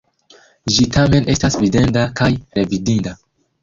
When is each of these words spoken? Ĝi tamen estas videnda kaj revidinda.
Ĝi 0.77 0.87
tamen 0.95 1.31
estas 1.35 1.59
videnda 1.67 2.09
kaj 2.23 2.35
revidinda. 2.61 3.19